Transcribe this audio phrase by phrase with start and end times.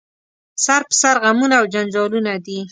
[0.65, 2.59] سر په سر غمونه او جنجالونه دي